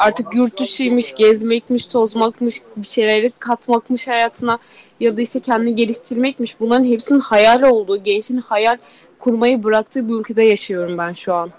artık 0.00 0.34
yurt 0.34 0.60
dışıymış, 0.60 1.14
gezmekmiş, 1.14 1.86
tozmakmış, 1.86 2.56
bir 2.76 2.86
şeyleri 2.86 3.32
katmakmış 3.38 4.08
hayatına 4.08 4.58
ya 5.00 5.16
da 5.16 5.20
işte 5.20 5.40
kendini 5.40 5.74
geliştirmekmiş. 5.74 6.60
Bunların 6.60 6.84
hepsinin 6.84 7.20
hayal 7.20 7.62
olduğu, 7.62 8.02
gençin 8.02 8.36
hayal 8.36 8.78
kurmayı 9.18 9.64
bıraktığı 9.64 10.08
bir 10.08 10.14
ülkede 10.14 10.42
yaşıyorum 10.42 10.98
ben 10.98 11.12
şu 11.12 11.34
an. 11.34 11.50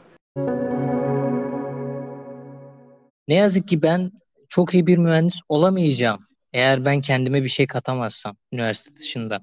Ne 3.27 3.35
yazık 3.35 3.67
ki 3.67 3.81
ben 3.81 4.11
çok 4.49 4.73
iyi 4.73 4.87
bir 4.87 4.97
mühendis 4.97 5.39
olamayacağım 5.49 6.27
eğer 6.53 6.85
ben 6.85 7.01
kendime 7.01 7.43
bir 7.43 7.49
şey 7.49 7.67
katamazsam 7.67 8.35
üniversite 8.53 8.95
dışında. 8.95 9.39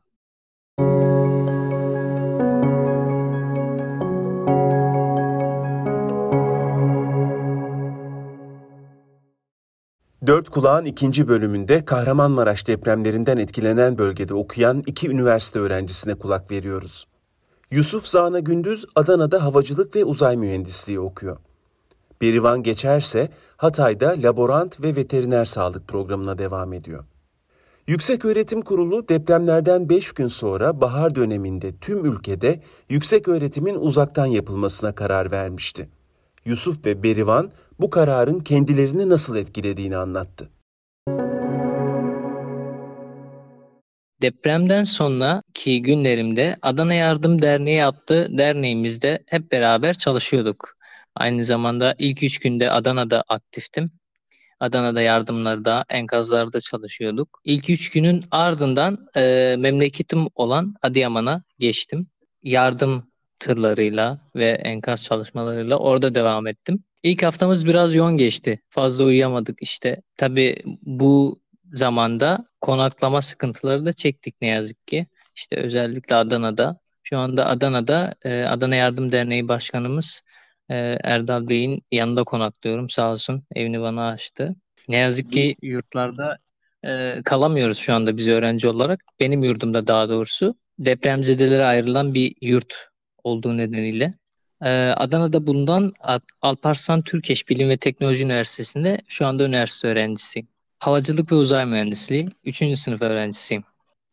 Kulağın 10.49 10.85
ikinci 10.85 11.29
bölümünde 11.29 11.84
Kahramanmaraş 11.84 12.66
depremlerinden 12.66 13.37
etkilenen 13.37 13.98
bölgede 13.98 14.34
okuyan 14.34 14.83
iki 14.87 15.09
üniversite 15.09 15.59
öğrencisine 15.59 16.15
kulak 16.15 16.51
veriyoruz. 16.51 17.06
Yusuf 17.70 18.06
Zana 18.06 18.41
Gündüz 18.41 18.87
Adana'da 18.95 19.45
havacılık 19.45 19.97
ve 19.97 20.05
uzay 20.05 20.37
mühendisliği 20.37 21.01
okuyor. 21.01 21.37
Berivan 22.20 22.62
Geçerse 22.62 23.29
Hatay'da 23.56 24.15
laborant 24.23 24.83
ve 24.83 24.97
veteriner 24.97 25.45
sağlık 25.45 25.89
programına 25.89 26.39
devam 26.39 26.73
ediyor. 26.73 27.05
Yüksek 27.87 28.25
Öğretim 28.25 28.62
Kurulu 28.62 29.09
depremlerden 29.09 29.89
5 29.89 30.12
gün 30.12 30.28
sonra 30.28 30.80
bahar 30.80 31.15
döneminde 31.15 31.77
tüm 31.80 32.05
ülkede 32.05 32.62
yüksek 32.89 33.28
öğretimin 33.28 33.75
uzaktan 33.75 34.27
yapılmasına 34.27 34.95
karar 34.95 35.30
vermişti. 35.30 35.89
Yusuf 36.48 36.87
ve 36.87 37.02
Berivan 37.02 37.51
bu 37.80 37.91
kararın 37.91 38.41
kendilerini 38.41 39.09
nasıl 39.09 39.37
etkilediğini 39.37 39.97
anlattı. 39.97 40.51
Depremden 44.22 44.84
sonraki 44.84 45.83
günlerimde 45.83 46.56
Adana 46.62 46.95
Yardım 46.95 47.42
Derneği 47.42 47.84
adlı 47.84 48.39
derneğimizde 48.39 49.25
hep 49.27 49.53
beraber 49.53 49.95
çalışıyorduk. 49.95 50.77
Aynı 51.14 51.45
zamanda 51.45 51.95
ilk 51.98 52.22
üç 52.22 52.39
günde 52.39 52.70
Adana'da 52.70 53.25
aktiftim. 53.28 53.91
Adana'da 54.61 55.00
yardımlarda, 55.00 55.84
enkazlarda 55.89 56.61
çalışıyorduk. 56.61 57.41
İlk 57.44 57.70
üç 57.70 57.91
günün 57.91 58.25
ardından 58.31 59.06
e, 59.17 59.56
memleketim 59.59 60.27
olan 60.34 60.75
Adıyaman'a 60.83 61.42
geçtim. 61.59 62.06
Yardım 62.42 63.11
tırlarıyla 63.39 64.19
ve 64.36 64.48
enkaz 64.48 65.05
çalışmalarıyla 65.05 65.78
orada 65.78 66.14
devam 66.14 66.47
ettim. 66.47 66.84
İlk 67.03 67.22
haftamız 67.22 67.67
biraz 67.67 67.94
yoğun 67.94 68.17
geçti. 68.17 68.62
Fazla 68.69 69.05
uyuyamadık 69.05 69.62
işte. 69.62 70.03
Tabii 70.17 70.56
bu 70.83 71.41
zamanda 71.72 72.47
konaklama 72.61 73.22
sıkıntıları 73.22 73.84
da 73.86 73.92
çektik 73.92 74.34
ne 74.41 74.48
yazık 74.48 74.86
ki. 74.86 75.06
İşte 75.36 75.56
özellikle 75.56 76.14
Adana'da. 76.14 76.78
Şu 77.03 77.19
anda 77.19 77.47
Adana'da 77.47 78.14
e, 78.25 78.42
Adana 78.42 78.75
Yardım 78.75 79.12
Derneği 79.12 79.48
Başkanımız 79.48 80.22
e, 80.69 80.98
Erdal 81.05 81.48
Bey'in 81.48 81.83
yanında 81.92 82.25
konaklıyorum. 82.25 82.91
Sağ 82.91 83.12
olsun 83.12 83.44
evini 83.55 83.81
bana 83.81 84.09
açtı. 84.09 84.56
Ne 84.89 84.97
yazık 84.97 85.33
ki 85.33 85.56
yurtlarda 85.62 86.39
e, 86.84 87.22
kalamıyoruz 87.25 87.78
şu 87.78 87.94
anda 87.94 88.16
biz 88.16 88.28
öğrenci 88.28 88.69
olarak. 88.69 89.00
Benim 89.20 89.42
yurdumda 89.42 89.86
daha 89.86 90.09
doğrusu 90.09 90.55
depremzedelere 90.78 91.64
ayrılan 91.64 92.14
bir 92.14 92.34
yurt 92.41 92.88
olduğu 93.24 93.56
nedeniyle. 93.56 94.14
Ee, 94.62 94.69
Adana'da 94.97 95.47
bulunan 95.47 95.92
Alparslan 96.42 97.02
Türkeş 97.02 97.48
Bilim 97.48 97.69
ve 97.69 97.77
Teknoloji 97.77 98.25
Üniversitesi'nde 98.25 99.00
şu 99.08 99.27
anda 99.27 99.44
üniversite 99.44 99.88
öğrencisiyim. 99.88 100.48
Havacılık 100.78 101.33
ve 101.33 101.36
uzay 101.36 101.66
mühendisliği 101.66 102.28
3. 102.44 102.78
sınıf 102.78 103.02
öğrencisiyim. 103.02 103.64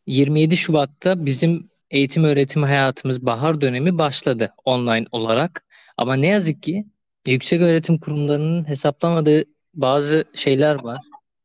27 0.06 0.56
Şubat'ta 0.56 1.26
bizim 1.26 1.70
eğitim 1.90 2.24
öğretim 2.24 2.62
hayatımız 2.62 3.26
bahar 3.26 3.60
dönemi 3.60 3.98
başladı 3.98 4.52
online 4.64 5.06
olarak. 5.12 5.64
Ama 5.96 6.14
ne 6.14 6.26
yazık 6.26 6.62
ki 6.62 6.86
yüksek 7.26 7.60
öğretim 7.62 7.98
kurumlarının 7.98 8.68
hesaplamadığı 8.68 9.44
bazı 9.74 10.24
şeyler 10.34 10.74
var. 10.74 11.00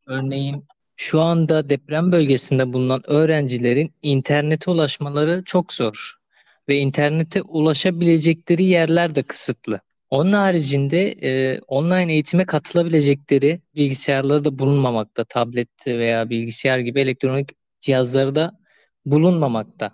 Örneğin 0.07 0.65
şu 0.95 1.21
anda 1.21 1.69
deprem 1.69 2.11
bölgesinde 2.11 2.73
bulunan 2.73 3.01
öğrencilerin 3.07 3.93
internete 4.01 4.71
ulaşmaları 4.71 5.43
çok 5.45 5.73
zor 5.73 6.20
ve 6.71 6.77
internete 6.77 7.41
ulaşabilecekleri 7.41 8.63
yerler 8.63 9.15
de 9.15 9.23
kısıtlı. 9.23 9.79
Onun 10.09 10.33
haricinde 10.33 11.07
e, 11.07 11.59
online 11.59 12.13
eğitime 12.13 12.45
katılabilecekleri 12.45 13.61
bilgisayarları 13.75 14.45
da 14.45 14.59
bulunmamakta. 14.59 15.23
Tablet 15.23 15.87
veya 15.87 16.29
bilgisayar 16.29 16.79
gibi 16.79 17.01
elektronik 17.01 17.49
cihazları 17.81 18.35
da 18.35 18.59
bulunmamakta. 19.05 19.91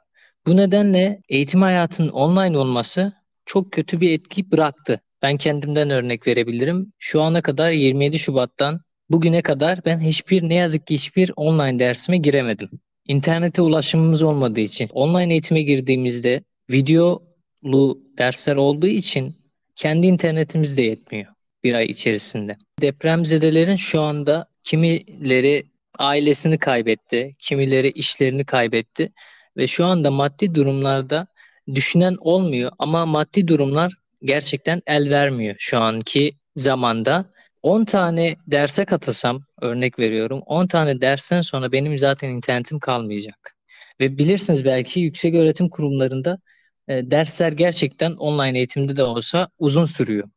Bu 0.47 0.57
nedenle 0.57 1.21
eğitim 1.29 1.61
hayatının 1.61 2.09
online 2.09 2.57
olması 2.57 3.13
çok 3.45 3.71
kötü 3.71 4.01
bir 4.01 4.11
etki 4.11 4.51
bıraktı. 4.51 5.01
Ben 5.21 5.37
kendimden 5.37 5.89
örnek 5.89 6.27
verebilirim. 6.27 6.93
Şu 6.99 7.21
ana 7.21 7.41
kadar 7.41 7.71
27 7.71 8.19
Şubat'tan 8.19 8.81
bugüne 9.09 9.41
kadar 9.41 9.85
ben 9.85 9.99
hiçbir 9.99 10.49
ne 10.49 10.53
yazık 10.53 10.87
ki 10.87 10.93
hiçbir 10.93 11.31
online 11.35 11.79
dersime 11.79 12.17
giremedim. 12.17 12.69
İnternete 13.07 13.61
ulaşımımız 13.61 14.21
olmadığı 14.21 14.59
için 14.59 14.89
online 14.89 15.33
eğitime 15.33 15.61
girdiğimizde 15.61 16.43
videolu 16.69 18.01
dersler 18.17 18.55
olduğu 18.55 18.87
için 18.87 19.35
kendi 19.75 20.07
internetimiz 20.07 20.77
de 20.77 20.81
yetmiyor 20.81 21.33
bir 21.63 21.73
ay 21.73 21.85
içerisinde. 21.85 22.57
Depremzedelerin 22.81 23.75
şu 23.75 24.01
anda 24.01 24.47
kimileri 24.63 25.63
ailesini 25.99 26.57
kaybetti, 26.57 27.35
kimileri 27.39 27.91
işlerini 27.91 28.45
kaybetti 28.45 29.11
ve 29.57 29.67
şu 29.67 29.85
anda 29.85 30.11
maddi 30.11 30.55
durumlarda 30.55 31.27
düşünen 31.75 32.15
olmuyor 32.19 32.71
ama 32.79 33.05
maddi 33.05 33.47
durumlar 33.47 33.93
gerçekten 34.23 34.81
el 34.87 35.09
vermiyor 35.09 35.55
şu 35.59 35.77
anki 35.77 36.31
zamanda. 36.55 37.25
10 37.61 37.85
tane 37.85 38.35
derse 38.47 38.85
katılsam 38.85 39.41
örnek 39.61 39.99
veriyorum 39.99 40.41
10 40.45 40.67
tane 40.67 41.01
dersten 41.01 41.41
sonra 41.41 41.71
benim 41.71 41.99
zaten 41.99 42.29
internetim 42.29 42.79
kalmayacak. 42.79 43.55
Ve 44.01 44.17
bilirsiniz 44.17 44.65
belki 44.65 44.99
yüksek 44.99 45.35
öğretim 45.35 45.69
kurumlarında 45.69 46.39
e, 46.87 47.11
dersler 47.11 47.51
gerçekten 47.51 48.11
online 48.11 48.57
eğitimde 48.57 48.97
de 48.97 49.03
olsa 49.03 49.49
uzun 49.59 49.85
sürüyor. 49.85 50.29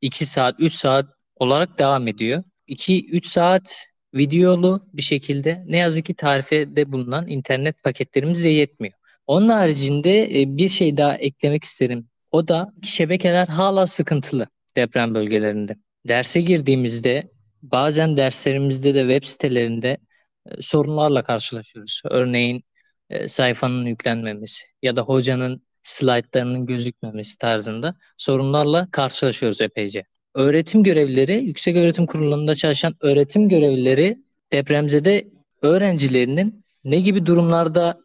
2 0.00 0.26
saat, 0.26 0.54
3 0.60 0.74
saat 0.74 1.06
olarak 1.36 1.78
devam 1.78 2.08
ediyor. 2.08 2.44
2-3 2.68 3.28
saat 3.28 3.86
videolu 4.14 4.88
bir 4.92 5.02
şekilde 5.02 5.64
ne 5.66 5.76
yazık 5.76 6.06
ki 6.06 6.14
tarifede 6.14 6.92
bulunan 6.92 7.28
internet 7.28 7.82
paketlerimiz 7.82 8.44
de 8.44 8.48
yetmiyor. 8.48 8.94
Onun 9.26 9.48
haricinde 9.48 10.40
e, 10.40 10.56
bir 10.56 10.68
şey 10.68 10.96
daha 10.96 11.16
eklemek 11.16 11.64
isterim. 11.64 12.08
O 12.32 12.48
da 12.48 12.72
şebekeler 12.82 13.46
hala 13.48 13.86
sıkıntılı 13.86 14.46
deprem 14.76 15.14
bölgelerinde. 15.14 15.76
Derse 16.08 16.40
girdiğimizde 16.40 17.30
bazen 17.62 18.16
derslerimizde 18.16 18.94
de 18.94 19.00
web 19.00 19.28
sitelerinde 19.28 19.98
e, 20.46 20.62
sorunlarla 20.62 21.24
karşılaşıyoruz. 21.24 22.02
Örneğin 22.04 22.64
e, 23.10 23.28
sayfanın 23.28 23.86
yüklenmemesi 23.86 24.64
ya 24.82 24.96
da 24.96 25.02
hocanın 25.02 25.62
slaytlarının 25.84 26.66
gözükmemesi 26.66 27.38
tarzında 27.38 27.94
sorunlarla 28.16 28.88
karşılaşıyoruz 28.90 29.60
epeyce. 29.60 30.04
Öğretim 30.34 30.82
görevlileri, 30.82 31.44
yüksek 31.44 31.76
öğretim 31.76 32.06
kurulunda 32.06 32.54
çalışan 32.54 32.94
öğretim 33.00 33.48
görevlileri 33.48 34.18
depremzede 34.52 35.28
öğrencilerinin 35.62 36.64
ne 36.84 37.00
gibi 37.00 37.26
durumlarda 37.26 38.00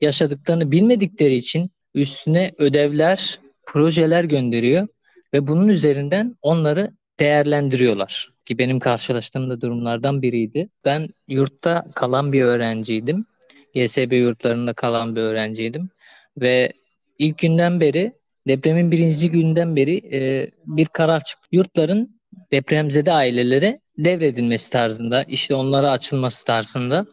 yaşadıklarını 0.00 0.72
bilmedikleri 0.72 1.34
için 1.34 1.70
üstüne 1.94 2.52
ödevler, 2.58 3.38
projeler 3.66 4.24
gönderiyor 4.24 4.88
ve 5.34 5.46
bunun 5.46 5.68
üzerinden 5.68 6.36
onları 6.42 6.90
değerlendiriyorlar. 7.20 8.32
Ki 8.46 8.58
benim 8.58 8.78
karşılaştığım 8.80 9.50
da 9.50 9.60
durumlardan 9.60 10.22
biriydi. 10.22 10.68
Ben 10.84 11.08
yurtta 11.28 11.86
kalan 11.94 12.32
bir 12.32 12.42
öğrenciydim. 12.42 13.26
YSB 13.74 14.12
yurtlarında 14.12 14.72
kalan 14.72 15.16
bir 15.16 15.20
öğrenciydim. 15.20 15.88
Ve 16.36 16.72
ilk 17.20 17.38
günden 17.38 17.80
beri 17.80 18.12
depremin 18.48 18.90
birinci 18.90 19.30
günden 19.30 19.76
beri 19.76 20.16
e, 20.16 20.50
bir 20.66 20.86
karar 20.86 21.24
çıktı. 21.24 21.48
Yurtların 21.52 22.20
depremzede 22.52 23.12
ailelere 23.12 23.80
devredilmesi 23.98 24.72
tarzında, 24.72 25.22
işte 25.22 25.54
onlara 25.54 25.90
açılması 25.90 26.44
tarzında. 26.44 27.06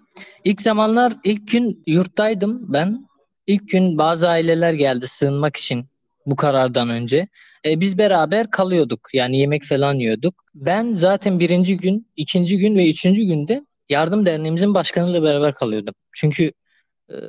İlk 0.44 0.62
zamanlar 0.62 1.14
ilk 1.24 1.52
gün 1.52 1.84
yurttaydım 1.88 2.74
ben. 2.74 3.08
İlk 3.48 3.70
gün 3.70 3.98
bazı 3.98 4.30
aileler 4.30 4.74
geldi 4.74 5.08
sığınmak 5.08 5.56
için 5.58 5.86
bu 6.26 6.36
karardan 6.36 6.90
önce. 6.90 7.28
E, 7.66 7.80
biz 7.80 7.98
beraber 7.98 8.52
kalıyorduk. 8.52 9.10
Yani 9.14 9.38
yemek 9.38 9.64
falan 9.64 9.94
yiyorduk. 9.94 10.44
Ben 10.56 10.92
zaten 10.92 11.40
birinci 11.40 11.78
gün, 11.78 12.08
ikinci 12.16 12.58
gün 12.58 12.76
ve 12.76 12.90
üçüncü 12.90 13.24
günde 13.24 13.66
yardım 13.90 14.26
derneğimizin 14.26 14.74
başkanıyla 14.74 15.24
beraber 15.24 15.54
kalıyordum. 15.54 15.94
Çünkü 16.16 16.52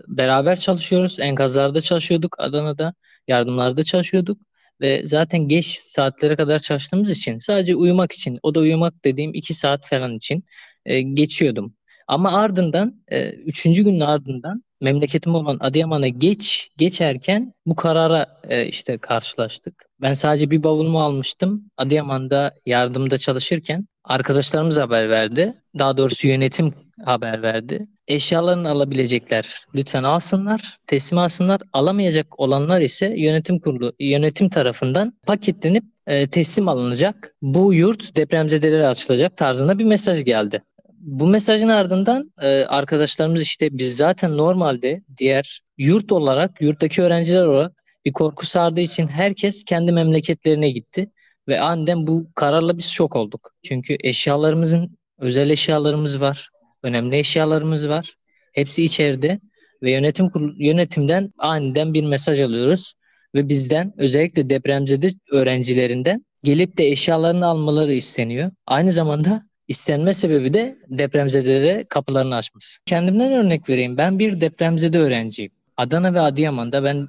beraber 0.09 0.57
çalışıyoruz. 0.61 1.21
Enkazlarda 1.21 1.81
çalışıyorduk 1.81 2.37
Adana'da. 2.41 2.95
Yardımlarda 3.29 3.85
çalışıyorduk. 3.85 4.39
ve 4.81 5.03
zaten 5.07 5.49
geç 5.49 5.67
saatlere 5.79 6.37
kadar 6.37 6.59
çalıştığımız 6.59 7.11
için 7.11 7.39
sadece 7.39 7.77
uyumak 7.77 8.13
için 8.13 8.39
o 8.43 8.55
da 8.55 8.61
uyumak 8.61 9.05
dediğim 9.05 9.35
iki 9.35 9.55
saat 9.55 9.87
falan 9.87 10.17
için 10.17 10.45
e, 10.87 11.03
geçiyordum. 11.03 11.75
Ama 12.09 12.33
ardından 12.33 13.03
e, 13.09 13.31
üçüncü 13.31 13.85
günün 13.85 14.01
ardından 14.01 14.63
memleketim 14.81 15.35
olan 15.35 15.57
Adıyaman'a 15.61 16.09
geç 16.09 16.71
geçerken 16.77 17.55
bu 17.67 17.77
karara 17.77 18.41
e, 18.49 18.67
işte 18.67 18.99
karşılaştık. 18.99 19.85
Ben 20.01 20.15
sadece 20.15 20.51
bir 20.51 20.63
bavulumu 20.63 21.01
almıştım. 21.01 21.71
Adıyaman'da 21.77 22.55
yardımda 22.67 23.19
çalışırken 23.19 23.89
arkadaşlarımız 24.09 24.77
haber 24.77 25.09
verdi. 25.09 25.55
Daha 25.79 25.97
doğrusu 25.97 26.29
yönetim 26.29 26.75
haber 27.05 27.43
verdi. 27.43 27.87
Eşyalarını 28.09 28.69
alabilecekler 28.69 29.67
lütfen 29.75 30.03
alsınlar, 30.03 30.79
teslim 30.87 31.19
alsınlar. 31.19 31.61
Alamayacak 31.73 32.41
olanlar 32.41 32.81
ise 32.81 33.15
yönetim 33.17 33.61
kurulu 33.61 33.93
yönetim 34.01 34.49
tarafından 34.49 35.13
paketlenip 35.27 35.85
e, 36.07 36.27
teslim 36.31 36.69
alınacak. 36.69 37.35
Bu 37.43 37.75
yurt 37.75 38.17
depremzedelere 38.17 38.87
açılacak 38.89 39.37
tarzında 39.37 39.79
bir 39.79 39.85
mesaj 39.85 40.25
geldi. 40.25 40.63
Bu 40.99 41.27
mesajın 41.27 41.69
ardından 41.69 42.33
e, 42.41 42.65
arkadaşlarımız 42.65 43.43
işte 43.43 43.79
biz 43.79 43.97
zaten 43.97 44.37
normalde 44.37 45.03
diğer 45.19 45.61
yurt 45.79 46.13
olarak, 46.13 46.61
yurttaki 46.63 47.03
öğrenciler 47.03 47.45
olarak 47.45 47.73
bir 48.05 48.13
korku 48.13 48.47
sardığı 48.47 48.81
için 48.81 49.09
herkes 49.09 49.65
kendi 49.65 49.93
memleketlerine 49.93 50.71
gitti. 50.71 51.11
Ve 51.49 51.61
aniden 51.61 52.07
bu 52.07 52.31
kararla 52.35 52.79
biz 52.79 52.85
şok 52.85 53.17
olduk. 53.17 53.53
Çünkü 53.63 53.97
eşyalarımızın, 54.05 54.99
özel 55.19 55.51
eşyalarımız 55.51 56.21
var, 56.21 56.49
önemli 56.83 57.17
eşyalarımız 57.17 57.89
var. 57.89 58.15
Hepsi 58.53 58.85
içeride 58.85 59.41
ve 59.83 59.93
yönetim 59.93 60.31
yönetimden 60.59 61.33
aniden 61.39 61.95
bir 61.95 62.05
mesaj 62.05 62.41
alıyoruz 62.41 62.95
ve 63.35 63.49
bizden 63.49 63.93
özellikle 63.97 64.51
depremzede 64.51 65.11
öğrencilerinden 65.33 66.25
gelip 66.45 66.79
de 66.79 66.89
eşyalarını 66.89 67.47
almaları 67.47 67.95
isteniyor. 67.95 68.51
Aynı 68.67 68.93
zamanda 68.93 69.43
istenme 69.69 70.15
sebebi 70.15 70.55
de 70.55 70.79
depremzedelere 70.89 71.85
kapılarını 71.89 72.35
açması. 72.35 72.81
Kendimden 72.87 73.33
örnek 73.33 73.69
vereyim. 73.69 73.97
Ben 73.97 74.19
bir 74.19 74.41
depremzede 74.41 74.99
öğrenciyim. 74.99 75.53
Adana 75.77 76.15
ve 76.15 76.21
Adıyaman'da 76.21 76.85
ben 76.85 77.09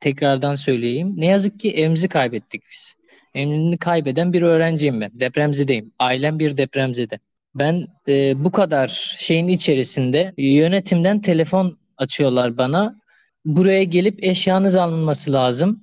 tekrardan 0.00 0.54
söyleyeyim. 0.54 1.14
Ne 1.16 1.26
yazık 1.26 1.60
ki 1.60 1.70
evimizi 1.70 2.08
kaybettik 2.08 2.62
biz. 2.70 2.97
Evini 3.38 3.78
kaybeden 3.78 4.32
bir 4.32 4.42
öğrenciyim 4.42 5.00
ben. 5.00 5.10
Depremzedeyim. 5.14 5.92
Ailem 5.98 6.38
bir 6.38 6.56
depremzede. 6.56 7.18
Ben 7.54 7.86
e, 8.08 8.44
bu 8.44 8.52
kadar 8.52 8.88
şeyin 9.18 9.48
içerisinde 9.48 10.34
yönetimden 10.38 11.20
telefon 11.20 11.78
açıyorlar 11.96 12.58
bana. 12.58 13.00
Buraya 13.44 13.84
gelip 13.84 14.24
eşyanız 14.24 14.76
alınması 14.76 15.32
lazım. 15.32 15.82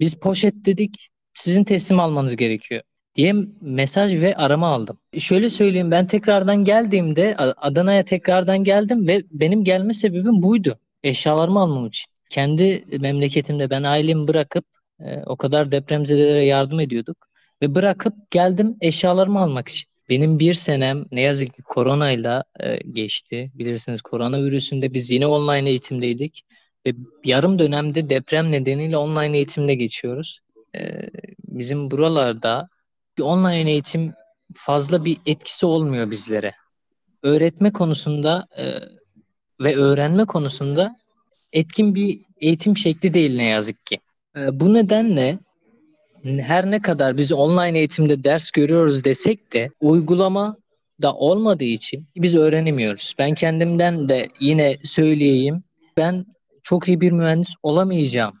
Biz 0.00 0.14
poşet 0.14 0.54
dedik. 0.54 1.08
Sizin 1.34 1.64
teslim 1.64 2.00
almanız 2.00 2.36
gerekiyor 2.36 2.82
diye 3.14 3.34
mesaj 3.60 4.22
ve 4.22 4.34
arama 4.36 4.68
aldım. 4.68 4.98
Şöyle 5.18 5.50
söyleyeyim 5.50 5.90
ben 5.90 6.06
tekrardan 6.06 6.64
geldiğimde 6.64 7.36
Adana'ya 7.36 8.04
tekrardan 8.04 8.64
geldim 8.64 9.08
ve 9.08 9.22
benim 9.30 9.64
gelme 9.64 9.92
sebebim 9.92 10.42
buydu. 10.42 10.78
Eşyalarımı 11.02 11.60
almam 11.60 11.86
için. 11.86 12.12
Kendi 12.30 12.84
memleketimde 13.00 13.70
ben 13.70 13.82
ailemi 13.82 14.28
bırakıp 14.28 14.64
e, 15.04 15.22
o 15.26 15.36
kadar 15.36 15.72
depremzedelere 15.72 16.44
yardım 16.44 16.80
ediyorduk 16.80 17.28
ve 17.62 17.74
bırakıp 17.74 18.30
geldim 18.30 18.76
eşyalarımı 18.80 19.40
almak 19.40 19.68
için. 19.68 19.90
Benim 20.08 20.38
bir 20.38 20.54
senem 20.54 21.04
ne 21.12 21.20
yazık 21.20 21.54
ki 21.54 21.62
koronayla 21.62 22.44
e, 22.60 22.76
geçti. 22.76 23.50
Bilirsiniz 23.54 24.02
koronavirüsünde 24.02 24.94
biz 24.94 25.10
yine 25.10 25.26
online 25.26 25.68
eğitimdeydik 25.68 26.44
ve 26.86 26.94
yarım 27.24 27.58
dönemde 27.58 28.10
deprem 28.10 28.52
nedeniyle 28.52 28.96
online 28.96 29.36
eğitimde 29.36 29.74
geçiyoruz. 29.74 30.40
E, 30.76 31.10
bizim 31.48 31.90
buralarda 31.90 32.68
bir 33.18 33.22
online 33.22 33.70
eğitim 33.70 34.12
fazla 34.54 35.04
bir 35.04 35.18
etkisi 35.26 35.66
olmuyor 35.66 36.10
bizlere. 36.10 36.52
Öğretme 37.22 37.72
konusunda 37.72 38.46
e, 38.58 38.64
ve 39.64 39.76
öğrenme 39.76 40.24
konusunda 40.24 40.96
etkin 41.52 41.94
bir 41.94 42.20
eğitim 42.40 42.76
şekli 42.76 43.14
değil 43.14 43.36
ne 43.36 43.44
yazık 43.44 43.86
ki. 43.86 44.00
E, 44.36 44.60
bu 44.60 44.74
nedenle 44.74 45.38
her 46.24 46.70
ne 46.70 46.82
kadar 46.82 47.16
biz 47.16 47.32
online 47.32 47.78
eğitimde 47.78 48.24
ders 48.24 48.50
görüyoruz 48.50 49.04
desek 49.04 49.52
de 49.52 49.70
uygulama 49.80 50.56
da 51.02 51.14
olmadığı 51.14 51.64
için 51.64 52.06
biz 52.16 52.36
öğrenemiyoruz. 52.36 53.14
Ben 53.18 53.34
kendimden 53.34 54.08
de 54.08 54.28
yine 54.40 54.76
söyleyeyim. 54.84 55.62
Ben 55.96 56.26
çok 56.62 56.88
iyi 56.88 57.00
bir 57.00 57.12
mühendis 57.12 57.54
olamayacağım. 57.62 58.40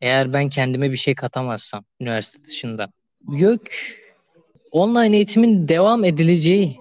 Eğer 0.00 0.32
ben 0.32 0.48
kendime 0.48 0.90
bir 0.92 0.96
şey 0.96 1.14
katamazsam 1.14 1.84
üniversite 2.00 2.44
dışında. 2.44 2.88
YÖK 3.30 3.70
online 4.70 5.16
eğitimin 5.16 5.68
devam 5.68 6.04
edileceği 6.04 6.76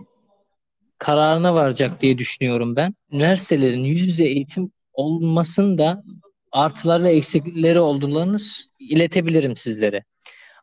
kararına 0.97 1.53
varacak 1.53 2.01
diye 2.01 2.17
düşünüyorum 2.17 2.75
ben. 2.75 2.95
Üniversitelerin 3.11 3.83
yüz 3.83 4.05
yüze 4.05 4.25
eğitim 4.25 4.71
olmasında 4.93 6.03
artıları 6.51 7.03
ve 7.03 7.11
eksiklikleri 7.11 7.79
olduğunu 7.79 8.37
iletebilirim 8.79 9.55
sizlere. 9.55 10.03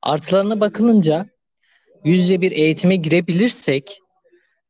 Artılarına 0.03 0.61
bakılınca 0.61 1.27
yüz 2.05 2.21
yüze 2.21 2.41
bir 2.41 2.53
eğitime 2.53 2.97
girebilirsek, 2.97 4.01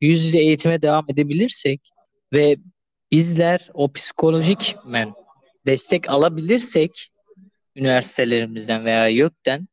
yüz 0.00 0.25
yüze 0.25 0.38
eğitime 0.38 0.82
devam 0.82 1.05
edebilirsek 1.09 1.93
ve 2.32 2.56
bizler 3.12 3.70
o 3.75 3.93
psikolojik 3.93 4.76
men 4.87 5.12
destek 5.67 6.11
alabilirsek 6.11 7.11
üniversitelerimizden 7.76 8.85
veya 8.85 9.09
YÖK'ten 9.09 9.69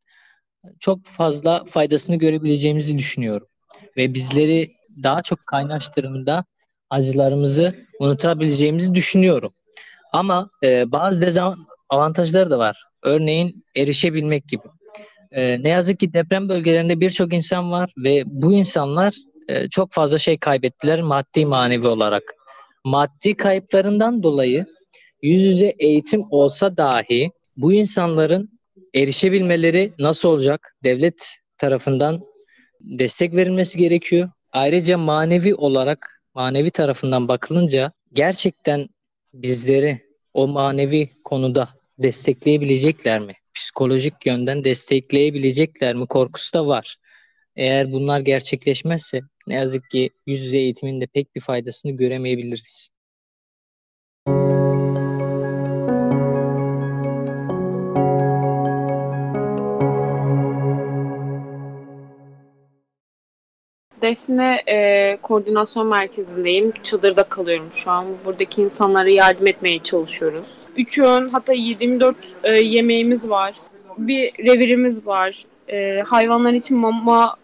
çok 0.80 1.06
fazla 1.06 1.66
faydasını 1.66 2.16
görebileceğimizi 2.16 2.98
düşünüyorum. 2.98 3.48
Ve 3.98 4.14
bizleri 4.14 4.76
daha 5.04 5.22
çok 5.22 5.46
kaynaştırımda 5.46 6.46
acılarımızı 6.90 7.76
unutabileceğimizi 8.00 8.96
düşünüyorum. 8.96 9.54
Ama 10.16 10.50
e, 10.64 10.92
bazı 10.92 11.22
dezavantajları 11.22 12.50
da 12.50 12.60
var. 12.60 12.84
Örneğin 13.04 13.66
erişebilmek 13.76 14.48
gibi. 14.48 14.64
E, 15.32 15.64
ne 15.64 15.70
yazık 15.70 16.00
ki 16.00 16.14
deprem 16.14 16.50
bölgelerinde 16.50 17.00
birçok 17.00 17.34
insan 17.34 17.72
var 17.72 17.94
ve 17.98 18.24
bu 18.26 18.54
insanlar 18.54 19.14
e, 19.48 19.70
çok 19.70 19.92
fazla 19.92 20.18
şey 20.18 20.38
kaybettiler 20.38 21.02
maddi 21.02 21.46
manevi 21.46 21.88
olarak. 21.88 22.24
Maddi 22.84 23.36
kayıplarından 23.38 24.24
dolayı 24.24 24.66
yüz 25.22 25.42
yüze 25.42 25.74
eğitim 25.80 26.24
olsa 26.30 26.78
dahi 26.78 27.32
bu 27.58 27.74
insanların 27.74 28.60
erişebilmeleri 28.94 29.94
nasıl 30.00 30.30
olacak? 30.30 30.76
Devlet 30.84 31.38
tarafından 31.58 32.22
destek 32.82 33.36
verilmesi 33.36 33.78
gerekiyor. 33.78 34.30
Ayrıca 34.52 34.98
manevi 34.98 35.56
olarak 35.56 36.22
manevi 36.34 36.72
tarafından 36.72 37.28
bakılınca 37.28 37.92
gerçekten 38.14 38.90
bizleri 39.34 40.05
o 40.36 40.48
manevi 40.48 41.10
konuda 41.24 41.70
destekleyebilecekler 42.00 43.20
mi? 43.20 43.34
Psikolojik 43.54 44.26
yönden 44.26 44.64
destekleyebilecekler 44.64 45.96
mi 45.96 46.08
korkusu 46.08 46.54
da 46.54 46.68
var. 46.68 46.96
Eğer 47.56 47.92
bunlar 47.92 48.20
gerçekleşmezse 48.20 49.22
ne 49.48 49.54
yazık 49.54 49.90
ki 49.90 50.10
yüz 50.28 50.42
yüze 50.42 50.58
eğitimin 50.58 51.02
de 51.02 51.08
pek 51.08 51.36
bir 51.36 51.42
faydasını 51.42 51.92
göremeyebiliriz. 51.92 52.90
Defne 64.06 64.64
e, 64.68 65.18
koordinasyon 65.22 65.88
merkezindeyim. 65.88 66.74
Çadırda 66.84 67.24
kalıyorum 67.24 67.70
şu 67.74 67.92
an. 67.92 68.06
Buradaki 68.26 68.62
insanlara 68.62 69.10
yardım 69.10 69.48
etmeye 69.48 69.80
çalışıyoruz. 69.80 70.58
Üç 70.78 71.00
öğün 71.00 71.30
hatta 71.30 71.54
24 71.54 72.16
e, 72.44 72.52
yemeğimiz 72.52 73.30
var. 73.30 73.54
Bir 73.98 74.34
revirimiz 74.46 75.08
var. 75.08 75.46
E, 75.70 76.02
hayvanlar 76.02 76.54
için 76.54 76.78
mama 76.78 77.36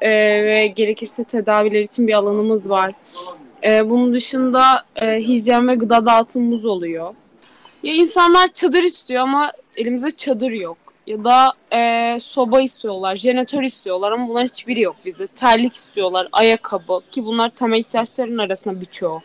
e, 0.00 0.10
ve 0.44 0.66
gerekirse 0.66 1.24
tedaviler 1.24 1.80
için 1.80 2.06
bir 2.06 2.12
alanımız 2.12 2.70
var. 2.70 2.92
E, 3.66 3.90
bunun 3.90 4.14
dışında 4.14 4.84
e, 4.96 5.06
hijyen 5.06 5.68
ve 5.68 5.74
gıda 5.74 6.06
dağıtımımız 6.06 6.64
oluyor. 6.64 7.14
Ya 7.82 7.94
insanlar 7.94 8.48
çadır 8.48 8.82
istiyor 8.82 9.22
ama 9.22 9.52
elimizde 9.76 10.10
çadır 10.10 10.50
yok 10.50 10.81
ya 11.06 11.24
da 11.24 11.52
e, 11.72 12.20
soba 12.20 12.60
istiyorlar, 12.60 13.16
jeneratör 13.16 13.62
istiyorlar 13.62 14.12
ama 14.12 14.28
bunların 14.28 14.46
hiçbiri 14.46 14.80
yok 14.80 14.96
bize. 15.04 15.26
Terlik 15.26 15.74
istiyorlar, 15.74 16.28
ayakkabı 16.32 17.00
ki 17.10 17.24
bunlar 17.24 17.48
temel 17.48 17.78
ihtiyaçların 17.78 18.38
arasında 18.38 18.80
birçoğu. 18.80 19.22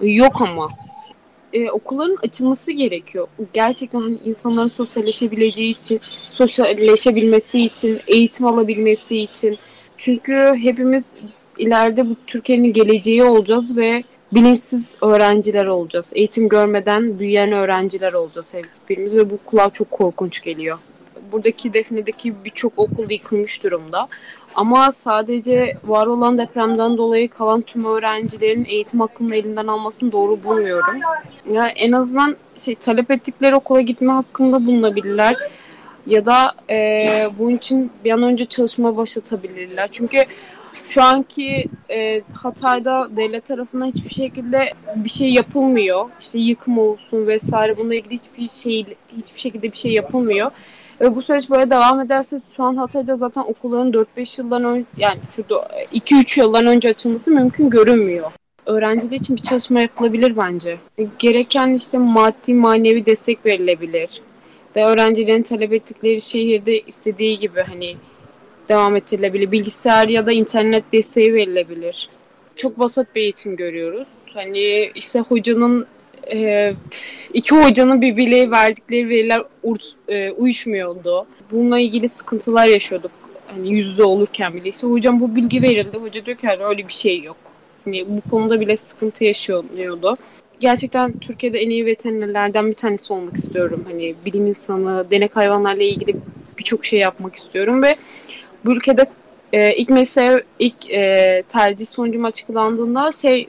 Yok 0.00 0.40
ama. 0.40 0.68
E, 1.52 1.70
okulların 1.70 2.16
açılması 2.22 2.72
gerekiyor. 2.72 3.28
Gerçekten 3.52 4.00
hani 4.00 4.18
insanların 4.24 4.68
sosyalleşebileceği 4.68 5.70
için, 5.70 6.00
sosyalleşebilmesi 6.32 7.64
için, 7.64 8.00
eğitim 8.06 8.46
alabilmesi 8.46 9.18
için. 9.18 9.58
Çünkü 9.98 10.54
hepimiz 10.62 11.14
ileride 11.58 12.10
bu 12.10 12.16
Türkiye'nin 12.26 12.72
geleceği 12.72 13.24
olacağız 13.24 13.76
ve 13.76 14.04
bilinçsiz 14.32 14.94
öğrenciler 15.02 15.66
olacağız. 15.66 16.12
Eğitim 16.14 16.48
görmeden 16.48 17.18
büyüyen 17.18 17.52
öğrenciler 17.52 18.12
olacağız 18.12 18.54
hepimiz 18.88 19.14
ve 19.14 19.30
bu 19.30 19.38
kulağa 19.46 19.70
çok 19.70 19.90
korkunç 19.90 20.42
geliyor 20.42 20.78
buradaki 21.36 21.72
Defne'deki 21.72 22.44
birçok 22.44 22.72
okul 22.76 23.10
yıkılmış 23.10 23.64
durumda. 23.64 24.08
Ama 24.54 24.92
sadece 24.92 25.76
var 25.84 26.06
olan 26.06 26.38
depremden 26.38 26.96
dolayı 26.96 27.28
kalan 27.28 27.62
tüm 27.62 27.84
öğrencilerin 27.84 28.64
eğitim 28.64 29.00
hakkını 29.00 29.36
elinden 29.36 29.66
almasını 29.66 30.12
doğru 30.12 30.44
bulmuyorum. 30.44 31.00
Yani 31.52 31.72
en 31.76 31.92
azından 31.92 32.36
şey 32.56 32.74
talep 32.74 33.10
ettikleri 33.10 33.56
okula 33.56 33.80
gitme 33.80 34.12
hakkında 34.12 34.66
bulunabilirler 34.66 35.36
ya 36.06 36.26
da 36.26 36.52
e, 36.70 37.06
bunun 37.38 37.56
için 37.56 37.90
bir 38.04 38.10
an 38.10 38.22
önce 38.22 38.46
çalışma 38.46 38.96
başlatabilirler. 38.96 39.88
Çünkü 39.92 40.18
şu 40.84 41.02
anki 41.02 41.64
e, 41.90 42.22
Hatay'da 42.34 43.16
devlet 43.16 43.46
tarafından 43.46 43.86
hiçbir 43.86 44.14
şekilde 44.14 44.70
bir 44.96 45.08
şey 45.08 45.28
yapılmıyor. 45.28 46.08
İşte 46.20 46.38
yıkım 46.38 46.78
olsun 46.78 47.26
vesaire 47.26 47.76
bununla 47.76 47.94
ilgili 47.94 48.14
hiçbir 48.14 48.48
şey 48.48 48.84
hiçbir 49.16 49.40
şekilde 49.40 49.72
bir 49.72 49.76
şey 49.76 49.92
yapılmıyor. 49.92 50.50
Ve 51.00 51.16
bu 51.16 51.22
süreç 51.22 51.50
böyle 51.50 51.70
devam 51.70 52.00
ederse 52.00 52.40
şu 52.56 52.62
an 52.62 52.76
Hatay'da 52.76 53.16
zaten 53.16 53.40
okulların 53.40 53.92
4-5 53.92 54.40
yıldan 54.40 54.64
önce 54.64 54.86
yani 54.96 55.18
şurada 55.30 55.68
2-3 55.92 56.40
yıldan 56.40 56.66
önce 56.66 56.88
açılması 56.88 57.30
mümkün 57.30 57.70
görünmüyor. 57.70 58.30
Öğrenciler 58.66 59.16
için 59.16 59.36
bir 59.36 59.42
çalışma 59.42 59.80
yapılabilir 59.80 60.36
bence. 60.36 60.78
Gereken 61.18 61.74
işte 61.74 61.98
maddi 61.98 62.54
manevi 62.54 63.06
destek 63.06 63.46
verilebilir. 63.46 64.22
Ve 64.76 64.84
öğrencilerin 64.84 65.42
talep 65.42 65.72
ettikleri 65.72 66.20
şehirde 66.20 66.80
istediği 66.80 67.38
gibi 67.38 67.62
hani 67.62 67.96
devam 68.68 68.96
ettirilebilir. 68.96 69.52
Bilgisayar 69.52 70.08
ya 70.08 70.26
da 70.26 70.32
internet 70.32 70.92
desteği 70.92 71.34
verilebilir. 71.34 72.08
Çok 72.56 72.78
basit 72.78 73.14
bir 73.14 73.20
eğitim 73.20 73.56
görüyoruz. 73.56 74.08
Hani 74.34 74.90
işte 74.94 75.20
hocanın 75.20 75.86
e, 76.32 76.74
iki 77.34 77.54
hocanın 77.54 78.00
birbirine 78.00 78.50
verdikleri 78.50 79.08
veriler 79.08 79.42
e, 80.08 80.30
uyuşmuyordu. 80.30 81.26
Bununla 81.50 81.78
ilgili 81.78 82.08
sıkıntılar 82.08 82.66
yaşıyorduk. 82.66 83.10
Hani 83.46 83.72
yüzde 83.72 84.04
olurken 84.04 84.54
bile. 84.54 84.68
İşte 84.68 84.86
hocam 84.86 85.20
bu 85.20 85.36
bilgi 85.36 85.62
verildi. 85.62 85.98
Hoca 85.98 86.26
diyor 86.26 86.36
ki 86.36 86.48
öyle 86.60 86.88
bir 86.88 86.92
şey 86.92 87.22
yok. 87.22 87.36
Hani 87.84 88.06
bu 88.08 88.30
konuda 88.30 88.60
bile 88.60 88.76
sıkıntı 88.76 89.24
yaşıyordu. 89.24 90.16
Gerçekten 90.60 91.12
Türkiye'de 91.18 91.58
en 91.58 91.70
iyi 91.70 91.86
veterinerlerden 91.86 92.68
bir 92.70 92.74
tanesi 92.74 93.12
olmak 93.12 93.36
istiyorum. 93.36 93.84
Hani 93.90 94.14
bilim 94.24 94.46
insanı, 94.46 95.10
denek 95.10 95.36
hayvanlarla 95.36 95.82
ilgili 95.82 96.16
birçok 96.58 96.84
şey 96.84 96.98
yapmak 96.98 97.36
istiyorum 97.36 97.82
ve 97.82 97.96
bu 98.64 98.72
ülkede 98.72 99.06
e, 99.52 99.76
ilk 99.76 99.88
mesele 99.88 100.42
ilk 100.58 100.90
e, 100.90 101.42
tercih 101.52 101.86
sonucum 101.86 102.24
açıklandığında 102.24 103.12
şey 103.12 103.48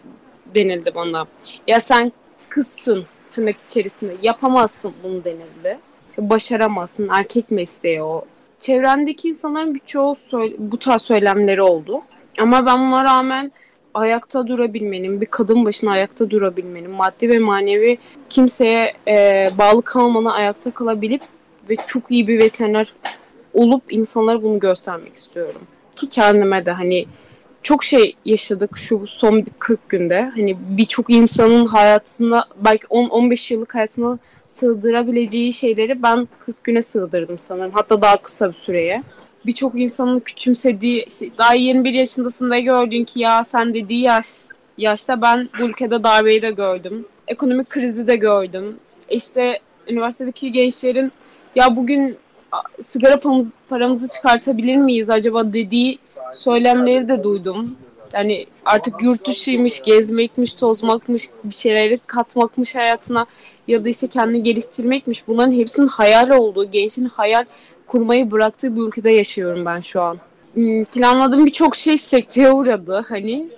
denildi 0.55 0.95
bana. 0.95 1.25
Ya 1.67 1.79
sen 1.79 2.11
kızsın 2.57 3.05
tırnak 3.31 3.55
içerisinde 3.67 4.15
yapamazsın 4.23 4.93
bunu 5.03 5.23
denildi. 5.23 5.79
İşte 6.09 6.29
başaramazsın 6.29 7.09
erkek 7.11 7.51
mesleği 7.51 8.01
o. 8.01 8.25
Çevrendeki 8.59 9.29
insanların 9.29 9.75
birçoğu 9.75 10.15
bu 10.57 10.79
tarz 10.79 11.01
söylemleri 11.01 11.61
oldu. 11.61 12.01
Ama 12.39 12.65
ben 12.65 12.79
buna 12.79 13.03
rağmen 13.03 13.51
ayakta 13.93 14.47
durabilmenin, 14.47 15.21
bir 15.21 15.25
kadın 15.25 15.65
başına 15.65 15.91
ayakta 15.91 16.29
durabilmenin, 16.29 16.91
maddi 16.91 17.29
ve 17.29 17.39
manevi 17.39 17.97
kimseye 18.29 18.93
e, 19.07 19.49
bağlı 19.57 19.81
kalmadan 19.81 20.31
ayakta 20.31 20.71
kalabilip 20.71 21.21
ve 21.69 21.75
çok 21.87 22.03
iyi 22.09 22.27
bir 22.27 22.39
veteriner 22.39 22.93
olup 23.53 23.83
insanlara 23.89 24.43
bunu 24.43 24.59
göstermek 24.59 25.15
istiyorum. 25.15 25.61
Ki 25.95 26.09
kendime 26.09 26.65
de 26.65 26.71
hani 26.71 27.05
çok 27.63 27.83
şey 27.83 28.15
yaşadık 28.25 28.77
şu 28.77 29.07
son 29.07 29.45
40 29.59 29.89
günde. 29.89 30.31
Hani 30.35 30.57
birçok 30.69 31.09
insanın 31.09 31.65
hayatında 31.65 32.45
belki 32.55 32.85
10-15 32.85 33.53
yıllık 33.53 33.75
hayatına 33.75 34.19
sığdırabileceği 34.49 35.53
şeyleri 35.53 36.03
ben 36.03 36.27
40 36.45 36.63
güne 36.63 36.81
sığdırdım 36.81 37.39
sanırım. 37.39 37.71
Hatta 37.71 38.01
daha 38.01 38.17
kısa 38.17 38.49
bir 38.49 38.53
süreye. 38.53 39.03
Birçok 39.45 39.75
insanın 39.75 40.19
küçümsediği, 40.19 41.05
işte 41.07 41.29
daha 41.37 41.53
21 41.53 41.93
yaşındasın 41.93 42.51
da 42.51 42.59
gördün 42.59 43.03
ki 43.03 43.19
ya 43.19 43.43
sen 43.43 43.73
dediği 43.73 44.01
yaş 44.01 44.27
yaşta 44.77 45.21
ben 45.21 45.49
bu 45.59 45.63
ülkede 45.63 46.03
darbeyi 46.03 46.41
de 46.41 46.51
gördüm. 46.51 47.05
Ekonomik 47.27 47.69
krizi 47.69 48.07
de 48.07 48.15
gördüm. 48.15 48.75
İşte 49.09 49.59
üniversitedeki 49.87 50.51
gençlerin 50.51 51.11
ya 51.55 51.75
bugün 51.75 52.17
sigara 52.81 53.19
paramızı 53.69 54.07
çıkartabilir 54.07 54.75
miyiz 54.75 55.09
acaba 55.09 55.53
dediği 55.53 55.99
söylemleri 56.35 57.07
de 57.07 57.23
duydum. 57.23 57.75
Yani 58.13 58.45
artık 58.65 59.01
yurt 59.01 59.27
dışıymış, 59.27 59.81
gezmekmiş, 59.81 60.53
tozmakmış, 60.53 61.29
bir 61.43 61.53
şeyleri 61.53 61.99
katmakmış 62.07 62.75
hayatına 62.75 63.25
ya 63.67 63.85
da 63.85 63.89
işte 63.89 64.07
kendini 64.07 64.43
geliştirmekmiş. 64.43 65.27
Bunların 65.27 65.51
hepsinin 65.51 65.87
hayal 65.87 66.29
olduğu, 66.29 66.71
gençin 66.71 67.05
hayal 67.05 67.45
kurmayı 67.87 68.31
bıraktığı 68.31 68.75
bir 68.75 68.81
ülkede 68.81 69.11
yaşıyorum 69.11 69.65
ben 69.65 69.79
şu 69.79 70.01
an. 70.01 70.17
Hmm, 70.53 70.85
planladığım 70.85 71.45
birçok 71.45 71.75
şey 71.75 71.97
sekteye 71.97 72.51
uğradı 72.51 73.05
hani. 73.09 73.49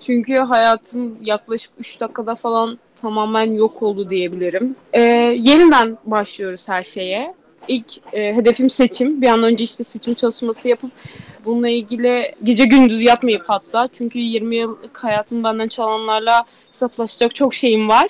Çünkü 0.00 0.36
hayatım 0.36 1.16
yaklaşık 1.24 1.72
3 1.78 2.00
dakikada 2.00 2.34
falan 2.34 2.78
tamamen 2.96 3.52
yok 3.52 3.82
oldu 3.82 4.10
diyebilirim. 4.10 4.76
Ee, 4.92 5.00
yeniden 5.38 5.98
başlıyoruz 6.04 6.68
her 6.68 6.82
şeye. 6.82 7.34
İlk 7.68 7.86
e, 8.12 8.34
hedefim 8.34 8.70
seçim. 8.70 9.22
Bir 9.22 9.28
an 9.28 9.42
önce 9.42 9.64
işte 9.64 9.84
seçim 9.84 10.14
çalışması 10.14 10.68
yapıp 10.68 10.90
bununla 11.44 11.68
ilgili 11.68 12.32
gece 12.42 12.64
gündüz 12.64 13.02
yatmayıp 13.02 13.42
hatta. 13.46 13.88
Çünkü 13.92 14.18
20 14.18 14.56
yıllık 14.56 15.04
hayatım 15.04 15.44
benden 15.44 15.68
çalanlarla 15.68 16.44
hesaplaşacak 16.68 17.34
çok 17.34 17.54
şeyim 17.54 17.88
var. 17.88 18.06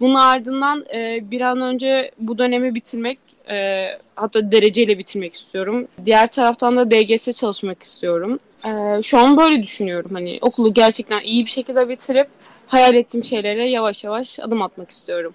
Bunun 0.00 0.14
ardından 0.14 0.84
e, 0.94 1.30
bir 1.30 1.40
an 1.40 1.60
önce 1.60 2.10
bu 2.18 2.38
dönemi 2.38 2.74
bitirmek 2.74 3.18
e, 3.50 3.86
hatta 4.14 4.52
dereceyle 4.52 4.98
bitirmek 4.98 5.34
istiyorum. 5.34 5.88
Diğer 6.04 6.26
taraftan 6.26 6.76
da 6.76 6.90
DGS 6.90 7.36
çalışmak 7.36 7.82
istiyorum. 7.82 8.38
E, 8.64 9.02
şu 9.02 9.18
an 9.18 9.36
böyle 9.36 9.62
düşünüyorum. 9.62 10.10
Hani 10.14 10.38
okulu 10.42 10.74
gerçekten 10.74 11.20
iyi 11.20 11.44
bir 11.44 11.50
şekilde 11.50 11.88
bitirip 11.88 12.26
hayal 12.66 12.94
ettiğim 12.94 13.24
şeylere 13.24 13.70
yavaş 13.70 14.04
yavaş 14.04 14.40
adım 14.40 14.62
atmak 14.62 14.90
istiyorum. 14.90 15.34